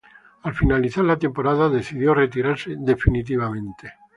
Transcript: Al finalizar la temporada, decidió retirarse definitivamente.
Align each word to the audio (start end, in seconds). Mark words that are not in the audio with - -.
Al 0.41 0.55
finalizar 0.55 1.03
la 1.05 1.17
temporada, 1.19 1.69
decidió 1.69 2.15
retirarse 2.15 2.75
definitivamente. 2.75 3.93